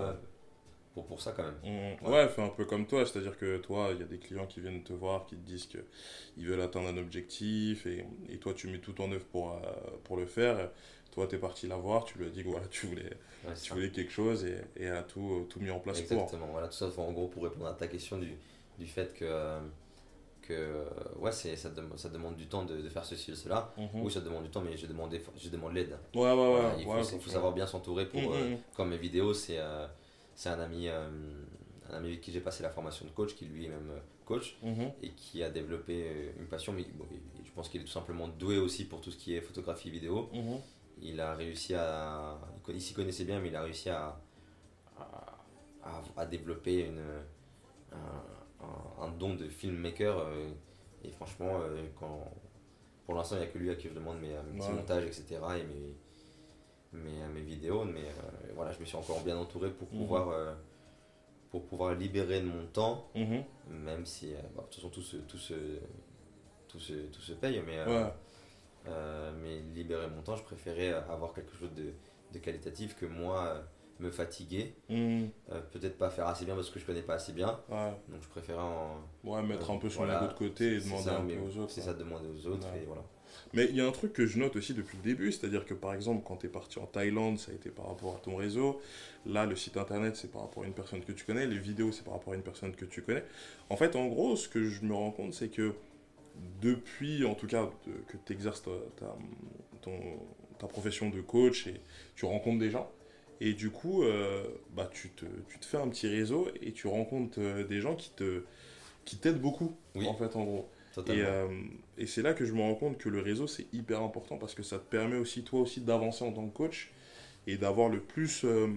[0.95, 1.59] pour, pour ça quand même.
[2.01, 2.11] Mhm.
[2.11, 4.59] Ouais, fais un peu comme toi, c'est-à-dire que toi, il y a des clients qui
[4.59, 8.67] viennent te voir, qui te disent qu'ils veulent atteindre un objectif, et, et toi, tu
[8.67, 9.55] mets tout en œuvre pour,
[10.03, 10.71] pour le faire.
[11.15, 13.03] Toi, tu es parti la voir, tu lui as dit que voilà, tu voulais,
[13.45, 13.73] Ouais, tu ça.
[13.73, 16.11] voulais quelque chose, et, et elle a tout, tout mis en place pour.
[16.17, 18.33] Exactement, voilà, tout ça en gros pour répondre à ta question du,
[18.77, 19.59] du fait que, euh,
[20.41, 20.83] que euh,
[21.19, 23.73] ouais, c'est, ça, dem- ça demande du temps de, de faire ceci ou cela.
[23.77, 24.01] Mhm.
[24.03, 25.97] Oui, ça demande du temps, mais je demande, je demande l'aide.
[26.13, 26.35] Ouais, ouais, ouais.
[26.35, 28.57] Voilà, il faut, il savoir bien s'entourer pour, euh, mhm.
[28.75, 29.87] comme mes vidéos, c'est euh,
[30.35, 31.07] c'est un ami, euh,
[31.89, 33.99] un ami avec qui j'ai passé la formation de coach, qui lui est même euh,
[34.25, 34.91] coach, Mhm.
[35.01, 37.05] et qui a développé euh, une passion, mais bon,
[37.45, 40.29] je pense qu'il est tout simplement doué aussi pour tout ce qui est photographie vidéo.
[40.33, 40.59] Mhm.
[41.01, 42.37] Il a réussi à.
[42.69, 44.17] il s'y connaissait bien, mais il a réussi à,
[44.97, 47.03] à, à- développer une,
[47.91, 50.17] un, don de filmmaker.
[50.19, 50.49] euh,
[51.03, 52.31] et franchement, euh, quand,
[53.05, 54.75] pour l'instant, il n'y a que lui à qui je demande mes, mes petits Ouais.
[54.75, 55.25] montages, etc.
[55.59, 55.95] et mes,
[56.93, 57.83] mes, mes vidéos.
[57.85, 59.99] Mais euh, voilà, je me suis encore bien entouré pour Mhm.
[59.99, 60.53] pouvoir, euh,
[61.51, 63.43] pour pouvoir libérer de mon temps, Mhm.
[63.69, 65.53] même si, euh, bah, de toute façon, tout se, tout se,
[66.67, 67.61] tout se, tout se paye.
[67.65, 68.11] Mais, Ouais.
[68.87, 71.93] Euh, mais libérer mon temps, je préférais avoir quelque chose de,
[72.33, 73.61] de qualitatif que moi euh,
[73.99, 74.73] me fatiguer.
[74.91, 75.27] Euh,
[75.71, 77.59] Peut-être pas faire assez bien parce que je connais pas assez bien.
[77.69, 77.91] Ouais.
[78.09, 78.97] Donc je préférais en.
[79.23, 81.57] Ouais, mettre un peu son Voilà, de côté et demander ça, un mais peu aux
[81.57, 81.71] autres.
[81.71, 82.67] C'est ça, demander aux autres.
[82.71, 82.81] Ouais.
[82.83, 83.03] Et voilà.
[83.53, 85.73] Mais il y a un truc que je note aussi depuis le début, c'est-à-dire que
[85.73, 88.35] par exemple, quand tu es parti en Thaïlande, ça a été par rapport à ton
[88.35, 88.81] réseau.
[89.25, 91.45] Là, le site internet, c'est par rapport à une personne que tu connais.
[91.45, 93.23] Les vidéos, c'est par rapport à une personne que tu connais.
[93.69, 95.73] En fait, en gros, ce que je me rends compte, c'est que
[96.61, 97.69] depuis, en tout cas,
[98.07, 99.17] que tu exerces ta, ta-
[99.81, 100.19] ton-
[100.59, 101.81] ta profession de coach et
[102.15, 102.89] tu rencontres des gens.
[103.41, 104.43] Et du coup, euh,
[104.75, 107.95] bah, tu, te, tu te fais un petit réseau et tu rencontres euh, des gens
[107.95, 108.43] qui te
[109.03, 110.07] qui t'aident beaucoup, Oui.
[110.07, 110.69] en fait, en gros.
[110.91, 111.23] Et, Totalement.
[111.25, 111.47] euh,
[111.99, 114.55] et c'est là que je me rends compte que le réseau, c'est hyper important parce
[114.55, 116.91] que ça te permet aussi, toi aussi, d'avancer en tant que coach
[117.45, 118.67] et d'avoir le plus euh,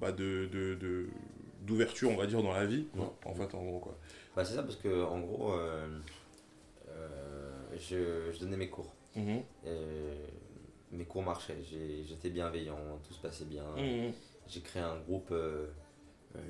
[0.00, 0.48] bah, de,
[1.66, 2.86] d'ouverture, on va dire, dans la vie.
[2.96, 3.14] quoi.
[3.24, 3.98] En fait, en gros, quoi.
[4.34, 5.52] Bah, c'est ça parce que en gros,
[7.78, 8.92] je, je donnais mes cours.
[9.14, 9.42] Mhm.
[9.64, 9.76] Et
[10.92, 11.56] mes cours marchaient.
[11.62, 13.64] J'étais bienveillant, tout se passait bien.
[13.76, 14.12] Mhm.
[14.48, 15.66] J'ai créé un groupe, euh,
[16.36, 16.40] euh,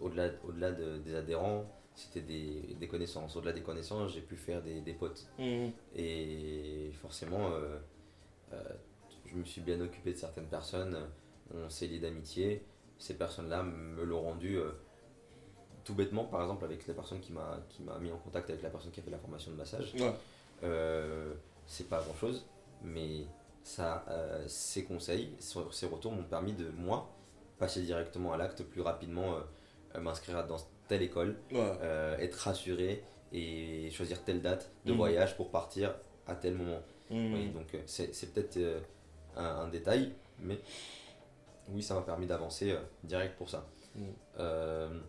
[0.00, 3.36] au-delà de- des adhérents, c'était des, des connaissances.
[3.36, 5.26] Au-delà des connaissances, j'ai pu faire des, des potes.
[5.38, 5.72] Mhm.
[5.94, 7.78] Et forcément, euh,
[8.52, 8.62] euh,
[9.26, 10.96] je me suis bien occupé de certaines personnes,
[11.54, 12.62] on s'est lié d'amitié.
[12.98, 14.70] Ces personnes-là me l'ont rendu euh,
[15.84, 18.62] tout bêtement, par exemple avec la personne qui m'a qui m'a mis en contact avec
[18.62, 19.92] la personne qui a fait la formation de massage.
[19.94, 20.12] Ouais.
[20.62, 21.34] Euh,
[21.66, 22.46] c'est pas grand chose,
[22.82, 23.24] mais
[23.62, 27.10] ça, euh, ces conseils, ces retours m'ont permis de moi
[27.58, 29.36] passer directement à l'acte plus rapidement,
[29.94, 32.16] euh, m'inscrire dans telle école, Ouais.
[32.20, 34.98] être rassuré et choisir telle date de Mhm.
[34.98, 35.94] voyage pour partir
[36.26, 36.80] à tel moment.
[37.10, 38.58] Oui, donc c'est c'est peut-être
[39.36, 40.58] un, un détail, mais
[41.68, 43.66] oui, ça m'a permis d'avancer direct pour ça.
[44.38, 45.00] Euh,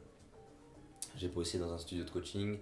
[1.16, 2.58] j'ai bossé dans un studio de coaching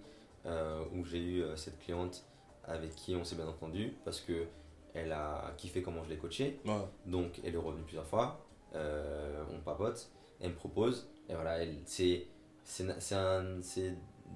[0.93, 2.23] où j'ai eu cette cliente
[2.67, 4.45] avec qui on s'est bien entendu parce que
[4.93, 6.59] elle a kiffé comment je l'ai coachée.
[6.65, 6.73] Ouais.
[7.05, 8.39] Donc elle est revenue plusieurs fois,
[8.75, 12.27] euh, on papote, elle me propose, et voilà, c'est,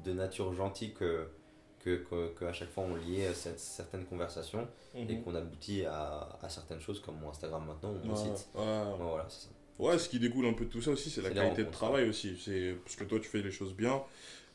[0.04, 1.30] de nature gentille que,
[1.80, 5.24] que, que, que à chaque fois on liait cette- certaines conversations et Mhm.
[5.24, 8.50] qu'on aboutit à, à certaines choses comme mon Instagram maintenant ou mon Ouais, site.
[8.56, 8.62] ouais.
[8.62, 9.50] Ouais, voilà, c'est ça.
[9.80, 12.08] Ouais, ce qui découle un peu de tout ça aussi, c'est la qualité de travail
[12.10, 12.38] aussi.
[12.44, 14.04] C'est parce que toi, tu fais les choses bien,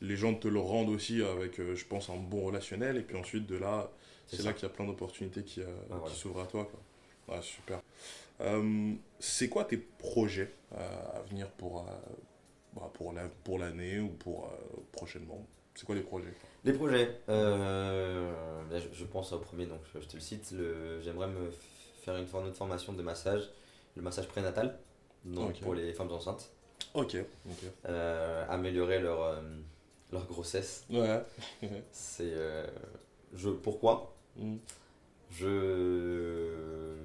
[0.01, 3.17] les gens te le rendent aussi avec, euh, je pense, un bon relationnel, et puis
[3.17, 3.89] ensuite de là,
[4.27, 6.69] C'est là qu'il y a plein d'opportunités qui, euh, Ah, s'ouvrent à toi.
[6.69, 7.35] Quoi.
[7.35, 7.81] Ouais, super.
[8.41, 10.77] Euh, c'est quoi tes projets euh,
[11.15, 11.85] à venir pour,
[12.75, 14.51] bah, pour, la, pour l'année ou pour
[14.91, 15.45] prochainement?
[15.73, 16.33] C'est quoi les projets?
[16.63, 20.53] Les projets, là, je, je pense au premier, donc je, je te le cite.
[21.03, 21.49] J'aimerais me
[22.03, 23.49] faire une, une autre formation de massage,
[23.95, 24.77] le massage prénatal,
[25.25, 26.51] donc pour les femmes enceintes,
[26.93, 27.17] Ok.
[27.49, 27.63] Ok.
[27.87, 29.41] Euh, améliorer leur, euh,
[30.11, 30.85] leur grossesse.
[30.89, 31.21] Ouais.
[31.91, 32.67] C'est, euh,
[33.33, 34.57] je, pourquoi Mm.
[35.31, 36.95] Je.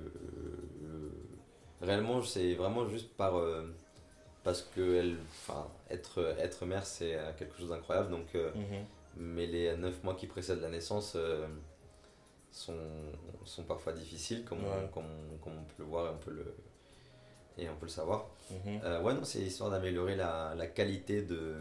[1.80, 3.36] Réellement, c'est vraiment juste par.
[3.38, 3.62] euh,
[4.42, 8.10] parce que elle, enfin, être, être mère, c'est quelque chose d'incroyable.
[8.10, 8.84] Donc, euh, Mhm.
[9.16, 11.46] mais les 9 mois qui précèdent la naissance euh,
[12.50, 12.74] sont,
[13.44, 15.04] sont parfois difficiles, comme, on, comme,
[15.42, 16.54] comme on peut le voir et on peut le,
[17.58, 18.28] et on peut le savoir.
[18.50, 18.80] Mhm.
[18.84, 21.56] Euh, ouais, non, c'est histoire d'améliorer la, la qualité de.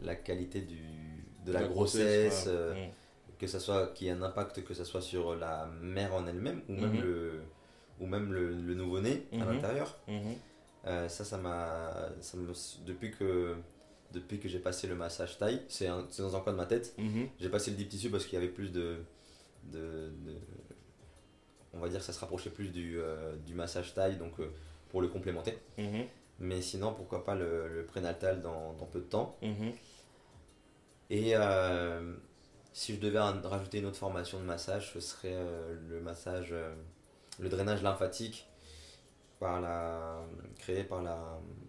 [0.00, 0.82] La qualité du,
[1.46, 2.90] de la, grossesse, euh, Mhm.
[3.38, 6.62] que ça soit qui ait un impact que ça soit sur la mère en elle-même
[6.68, 7.00] ou même Mhm.
[7.02, 7.42] le
[8.00, 9.96] ou même le, le nouveau-né à l'intérieur.
[10.86, 12.08] Euh, ça ça m'a
[12.84, 13.54] depuis que
[14.12, 15.86] depuis que j'ai passé le massage taille c'est
[16.18, 16.94] dans un coin de ma tête
[17.40, 18.98] j'ai passé le deep tissue parce qu'il y avait plus de,
[19.72, 20.36] de, de-
[21.72, 24.50] on va dire que ça se rapprochait plus du, euh, du massage taille donc euh,
[24.94, 26.04] pour le complémenter Mhm.
[26.38, 29.72] mais sinon pourquoi pas le, le prénatal dans, dans peu de temps Mhm.
[31.10, 32.14] Et euh,
[32.72, 36.72] si je devais rajouter une autre formation de massage, ce serait euh, le massage, euh,
[37.40, 38.48] le drainage lymphatique
[39.40, 40.22] par la,
[40.58, 41.18] créé par la,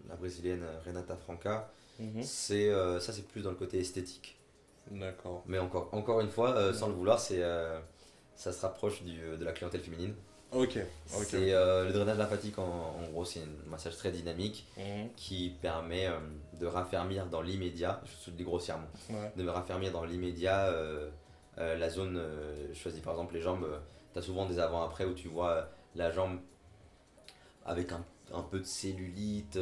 [0.08, 1.72] la brésilienne Renata Franca.
[1.98, 2.22] Mhm.
[2.22, 4.38] C'est, ça, c'est plus dans le côté esthétique.
[4.90, 5.42] D'accord.
[5.46, 7.42] Mais encore, encore une fois, sans le vouloir, c'est,
[8.36, 10.14] ça se rapproche du, de la clientèle féminine.
[10.52, 10.78] Ok.
[11.16, 11.24] Ok.
[11.28, 15.08] C'est, euh, le drainage lymphatique, en, en gros, c'est un massage très dynamique Mhm.
[15.16, 16.18] qui permet euh,
[16.60, 19.32] de raffermir dans l'immédiat, je dis grossièrement, Ouais.
[19.36, 21.10] de me raffermir dans l'immédiat euh,
[21.58, 23.00] la zone euh, choisie.
[23.00, 23.66] Par exemple, les jambes,
[24.12, 26.38] tu as souvent des avant-après où tu vois la jambe
[27.64, 29.58] avec un, un peu de cellulite,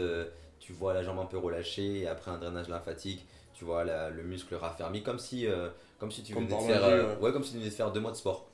[0.60, 4.10] tu vois la jambe un peu relâchée, et après un drainage lymphatique, tu vois la-
[4.10, 7.20] le muscle raffermi, comme si, euh, comme si tu Comme venais de faire, euh, ouais.
[7.22, 8.50] ouais, comme si tu venais de faire deux mois de sport,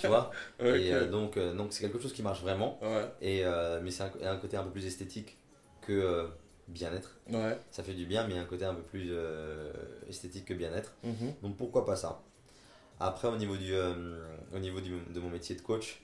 [0.00, 0.30] tu vois.
[0.60, 3.08] Et euh, donc, euh, donc c'est quelque chose qui marche vraiment, Ouais.
[3.20, 3.44] et,
[3.82, 5.36] mais c'est un, un côté un peu plus esthétique
[5.80, 6.28] que
[6.68, 7.18] bien-être.
[7.30, 7.58] Ouais.
[7.70, 9.72] Ça fait du bien, mais il y a un côté un peu plus euh,
[10.08, 10.94] esthétique que bien-être.
[11.02, 11.34] Mhm.
[11.42, 12.22] Donc pourquoi pas ça?
[13.00, 13.94] Après, au niveau, du, euh,
[14.54, 16.02] au niveau du- de mon métier de coach,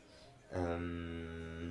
[0.55, 1.71] euh,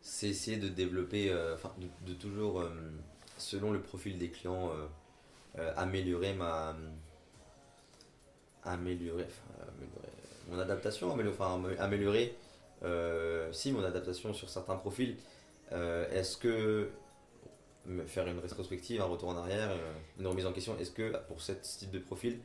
[0.00, 2.64] c'est essayer de développer, enfin de, de toujours,
[3.38, 4.86] selon le profil des clients, euh,
[5.58, 6.76] euh, améliorer ma.
[8.64, 10.08] améliorer, enfin, améliorer
[10.50, 12.34] mon adaptation, améliorer, enfin, amé- améliorer
[12.82, 15.16] euh, si mon adaptation sur certains profils.
[15.70, 16.90] Est-ce que
[18.06, 19.70] faire une rétrospective, un retour en arrière,
[20.18, 20.76] une remise en question.
[20.78, 22.38] Est-ce que pour ce type de profil,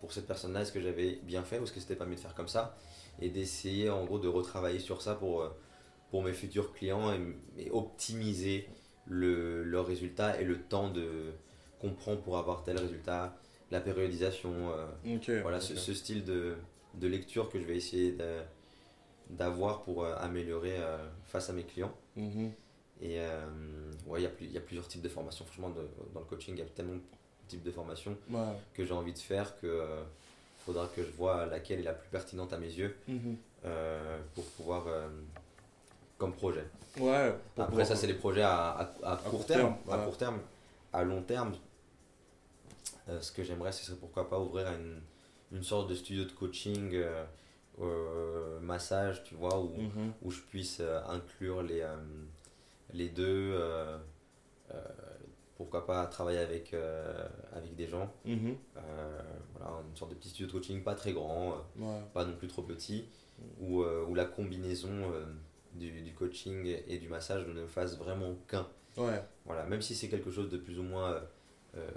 [0.00, 2.20] pour cette personne-là, est-ce que j'avais bien fait ou est-ce que c'était pas mieux de
[2.20, 2.76] faire comme ça
[3.20, 5.50] Et d'essayer en gros de retravailler sur ça pour,
[6.10, 7.12] pour mes futurs clients
[7.58, 8.68] et optimiser
[9.08, 11.32] le, leur résultat et le temps de
[11.80, 13.36] qu'on prend pour avoir tel résultat,
[13.70, 14.52] la périodisation.
[14.70, 14.86] euh,
[15.42, 16.54] voilà ce, ce style de,
[16.94, 18.16] de lecture que je vais essayer
[19.30, 21.94] d'avoir pour euh, améliorer euh, face à mes clients.
[22.16, 22.52] Mhm.
[23.02, 23.18] Et
[24.06, 25.44] ouais, il y, a y plusieurs types de formations.
[25.44, 27.00] Franchement, de- dans le coaching, il y a tellement de
[27.46, 28.16] types de formations
[28.72, 29.84] que j'ai envie de faire que
[30.64, 33.36] faudra que je vois laquelle est la plus pertinente à mes yeux Mhm.
[34.34, 34.86] pour pouvoir
[36.18, 36.64] comme projet.
[36.98, 37.34] Ouais.
[37.58, 39.76] Après, ça, c'est les projets à, à- à court, court terme.
[39.86, 40.38] terme, À court terme.
[40.92, 41.52] À long terme,
[43.08, 45.00] euh, ce que j'aimerais, ce serait pourquoi pas ouvrir une,
[45.52, 47.24] une sorte de studio de coaching, euh,
[47.80, 50.12] euh, massage, tu vois, où, Mhm.
[50.22, 51.84] où je puisse inclure les,
[52.92, 53.54] les deux.
[55.56, 56.74] pourquoi pas travailler avec,
[57.52, 58.10] avec des gens.
[58.24, 58.56] Mhm.
[59.54, 62.00] Voilà, une sorte de petit studio de coaching, pas très grand, Ouais.
[62.12, 63.06] pas non plus trop petit,
[63.60, 64.90] où, euh, où la combinaison
[65.78, 68.66] du, du coaching et du massage ne fasse vraiment qu'un.
[68.96, 69.22] Ouais.
[69.44, 71.20] Voilà, même si c'est quelque chose de plus ou moins euh,
[71.76, 71.88] euh,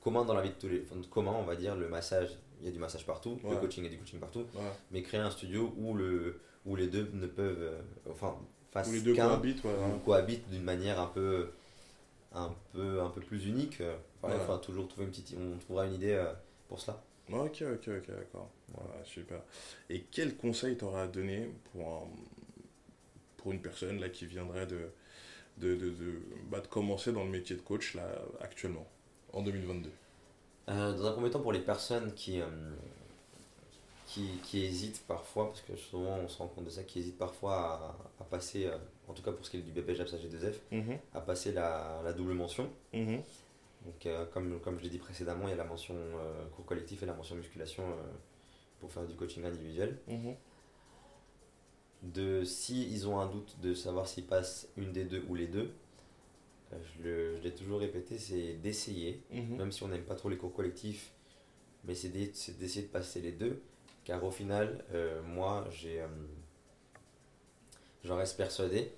[0.00, 0.82] commun dans la vie de tous les.
[0.82, 2.30] Enfin, commun, on va dire, le massage,
[2.60, 4.70] il y a du massage partout, le coaching, il y a du coaching partout, Ouais.
[4.90, 7.60] mais créer un studio où, le, où les deux ne peuvent.
[7.62, 7.80] euh,
[8.10, 8.36] enfin,
[8.72, 11.50] fassent Où les deux cohabitent, ou cohabitent d'une manière un peu
[12.32, 13.80] un peu un peu plus unique
[14.58, 16.24] toujours trouver une petite on trouvera une idée
[16.68, 17.02] pour cela
[17.32, 18.50] Ok, ok, ok, d'accord.
[18.72, 19.40] Voilà, super.
[19.88, 22.08] Et quel conseil t'aurais à donner pour, un-
[23.40, 24.90] pour une personne là, qui viendrait de,
[25.58, 28.06] de, de, de, bah, de commencer dans le métier de coach là,
[28.40, 28.86] actuellement,
[29.32, 29.92] en 2022
[30.68, 32.46] Euh, dans un premier temps, pour les personnes qui, euh,
[34.06, 37.18] qui, qui hésitent parfois, parce que souvent on se rend compte de ça, qui hésitent
[37.18, 38.76] parfois à, à passer, euh,
[39.08, 42.12] en tout cas pour ce qui est du BPJ G2F, Mhm, à passer la, la
[42.12, 42.68] double mention.
[42.92, 43.22] mhm.
[43.86, 45.94] Donc, comme, comme je l'ai dit précédemment, il y a la mention
[46.54, 47.82] cours collectif et la mention musculation
[48.80, 49.98] pour faire du coaching individuel.
[50.06, 50.36] Mhm.
[52.02, 55.46] De si ils ont un doute de savoir s'ils passent une des deux ou les
[55.46, 55.70] deux,
[56.72, 59.56] euh, je le- je l'ai toujours répété, c'est d'essayer, Mhm.
[59.56, 61.12] même si on n'aime pas trop les cours collectifs,
[61.84, 63.60] mais c'est d'e- c'est d'essayer de passer les deux,
[64.04, 66.06] car au final, euh, moi, j'ai, euh,
[68.04, 68.92] j'en reste persuadé,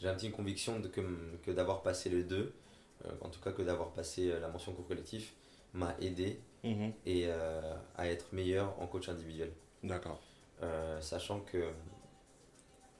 [0.00, 1.00] j'ai un petit conviction de que,
[1.44, 2.52] que d'avoir passé les deux,
[3.04, 5.34] euh, en tout cas que d'avoir passé la mention cours collectif,
[5.72, 6.92] m'a aidé Mhm.
[7.04, 9.52] et à être meilleur en coach individuel.
[9.82, 10.22] D'accord.
[11.00, 11.68] Sachant que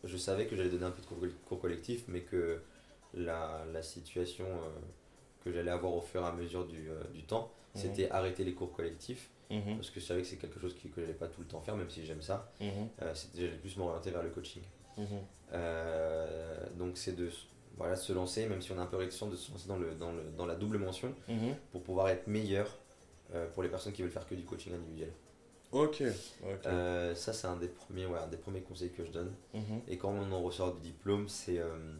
[0.05, 2.61] je savais que j'allais donner un peu de cours, cours collectif, mais que
[3.15, 4.69] la, la situation euh,
[5.45, 7.81] que j'allais avoir au fur et à mesure du, euh, du temps, Mhm.
[7.83, 10.89] c'était arrêter les cours collectifs, Mhm, parce que je savais que c'est quelque chose qui-
[10.91, 12.51] que j'allais pas tout le temps faire, même si j'aime ça.
[12.61, 14.63] mhm, Euh, j'allais plus m'orienter vers le coaching.
[15.53, 17.29] Euh, donc c'est de
[17.77, 19.95] voilà, se lancer, même si on est un peu réticent, de se lancer dans, le,
[19.95, 21.13] dans, le, dans la double mention
[21.73, 22.79] pour pouvoir être meilleur
[23.53, 25.11] pour les personnes qui veulent faire que du coaching individuel.
[25.75, 26.03] Ok.
[26.67, 29.33] Euh, ça, c'est un des premiers, ouais, un des premiers conseils que je donne.
[29.53, 31.95] Mhm, Et quand on en ressort du diplôme, c'est euh,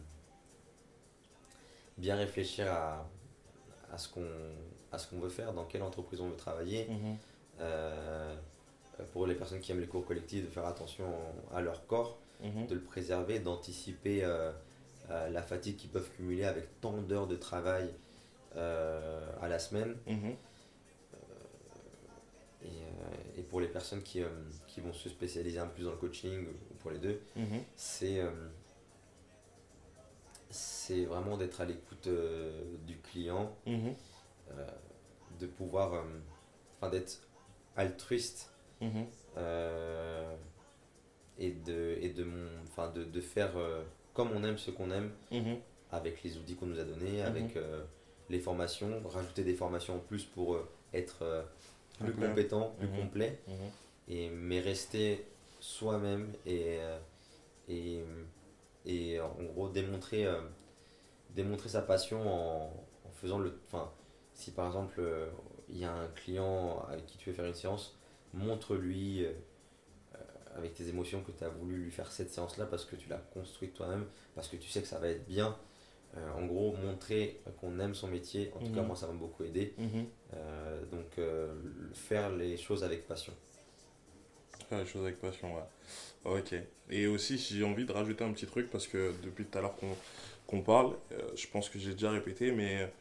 [1.97, 3.05] bien réfléchir à,
[3.91, 6.87] à ce qu'on veut faire, dans quelle entreprise on veut travailler.
[6.89, 7.17] mhm.
[7.61, 8.35] Euh,
[9.13, 11.05] pour les personnes qui aiment les cours collectifs, de faire attention
[11.53, 12.67] à leur corps, Mhm.
[12.67, 14.21] de le préserver, d'anticiper
[15.09, 17.89] la fatigue qu'ils peuvent cumuler avec tant d'heures de travail
[18.55, 19.95] à la semaine.
[22.63, 22.67] Et,
[23.37, 24.29] et pour les personnes qui, euh,
[24.67, 27.61] qui vont se spécialiser un peu plus dans le coaching, ou pour les deux, Mhm.
[27.75, 28.29] c'est euh,
[30.49, 33.93] c'est vraiment d'être à l'écoute euh, du client, Mhm.
[35.39, 36.03] de pouvoir,
[36.79, 37.19] enfin d'être
[37.75, 39.05] altruiste Mhm.
[41.39, 42.47] et de et de mon,
[42.93, 43.53] de, de faire
[44.13, 45.11] comme on aime ce qu'on aime
[45.91, 47.57] avec les outils qu'on nous a donnés, avec
[48.29, 50.57] les formations, rajouter des formations en plus pour
[50.93, 51.45] être
[51.97, 52.95] plus compétent, plus Mhm.
[52.97, 53.55] complet Mhm.
[54.07, 55.25] et mais rester
[55.59, 56.99] soi-même et, euh,
[57.69, 58.03] et,
[58.85, 60.41] et en gros démontrer, euh,
[61.31, 62.65] démontrer sa passion en,
[63.05, 63.91] en faisant le enfin
[64.33, 65.29] si par exemple euh,
[65.69, 67.97] il y a un client avec qui tu veux faire une séance
[68.33, 69.33] montre-lui euh,
[70.55, 73.09] avec tes émotions que tu as voulu lui faire cette séance là parce que tu
[73.09, 74.05] l'as construite toi-même
[74.35, 75.57] parce que tu sais que ça va être bien
[76.17, 78.87] Euh, en gros montrer qu'on aime son métier en tout cas Mhm.
[78.87, 80.05] moi ça m'a beaucoup aidé Mhm.
[80.33, 81.53] Euh, donc euh,
[81.93, 83.33] faire les choses avec passion
[84.69, 85.61] Faire les choses avec passion, ouais.
[86.39, 86.55] Ok.
[86.89, 89.61] Et aussi, si j'ai envie de rajouter un petit truc, parce que depuis tout à
[89.61, 89.95] l'heure qu'on
[90.47, 92.91] qu'on parle, euh, je pense que j'ai déjà répété, mais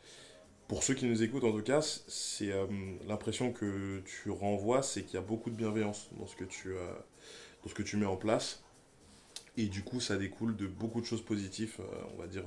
[0.68, 2.66] pour ceux qui nous écoutent en tout cas, c'est euh,
[3.06, 6.70] l'impression que tu renvoies, c'est qu'il y a beaucoup de bienveillance dans ce que tu,
[6.74, 6.92] euh,
[7.62, 8.62] dans ce que tu mets en place.
[9.56, 12.44] Et du coup, ça découle de beaucoup de choses positives, euh, on va dire,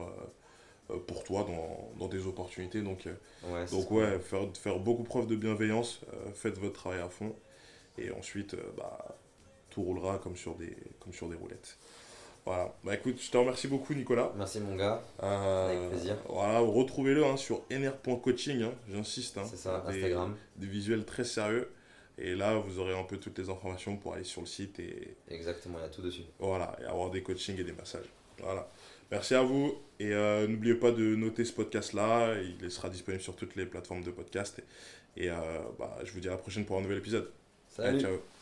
[1.07, 2.81] pour toi dans, dans tes opportunités.
[2.81, 3.13] Donc, euh,
[3.51, 7.35] ouais, donc ouais, faire, faire beaucoup preuve de bienveillance, euh, faites votre travail à fond,
[7.97, 9.15] et ensuite, euh, bah,
[9.69, 11.77] tout roulera comme sur des, comme sur des roulettes.
[12.45, 14.31] Voilà, bah écoute, je te remercie beaucoup Nicolas.
[14.37, 16.15] merci mon gars Euh, Avec plaisir.
[16.29, 19.37] Voilà, retrouvez-le hein, sur nr.coaching, hein, j'insiste.
[19.37, 19.43] hein.
[19.49, 21.69] c'est ça des, Instagram Des visuels très sérieux.
[22.17, 25.15] Et là, vous aurez un peu toutes les informations pour aller sur le site et,
[25.29, 28.09] exactement il y a tout dessus voilà, et avoir des coachings et des massages.
[28.41, 28.67] Voilà.
[29.11, 29.75] Merci à vous.
[29.99, 32.35] Et euh, n'oubliez pas de noter ce podcast-là.
[32.41, 34.61] Il sera disponible sur toutes les plateformes de podcast.
[35.15, 35.35] Et, et, euh,
[35.79, 37.29] bah, je vous dis à la prochaine pour un nouvel épisode.
[37.69, 38.36] salut ciao.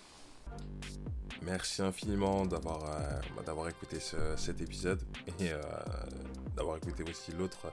[1.42, 5.04] Merci infiniment d'avoir euh, bah, d'avoir écouté ce- cet épisode
[5.40, 5.62] et euh,
[6.56, 7.72] d'avoir écouté aussi l'autre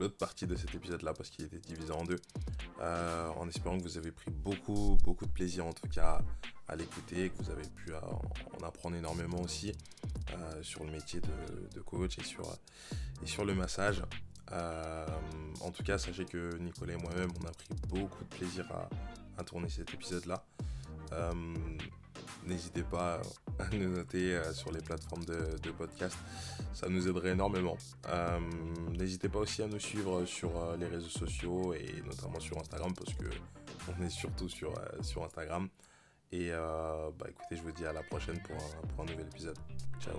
[0.00, 2.18] l'autre partie de cet épisode-là parce qu'il était divisé en deux.
[2.80, 6.22] Euh, en espérant que vous avez pris beaucoup beaucoup de plaisir en tout cas
[6.66, 9.72] à l'écouter, que vous avez pu en apprendre énormément aussi
[10.62, 12.42] sur le métier de, coach et sur
[13.22, 14.02] et sur le massage.
[14.50, 18.66] En tout cas, sachez que Nicolas et moi-même, on a pris beaucoup de plaisir
[19.36, 20.44] à, tourner cet épisode-là.
[21.12, 21.32] Euh,
[22.46, 23.20] N'hésitez pas
[23.58, 26.16] à nous noter euh, sur les plateformes de, podcast,
[26.72, 27.76] ça nous aiderait énormément.
[28.08, 28.38] Euh,
[28.90, 32.92] N'hésitez pas aussi à nous suivre sur euh, les réseaux sociaux et notamment sur Instagram
[32.94, 33.26] parce que
[33.88, 35.68] on est surtout sur, sur Instagram.
[36.32, 39.58] Et bah écoutez, je vous dis à la prochaine pour pour un nouvel épisode.
[40.00, 40.16] Ciao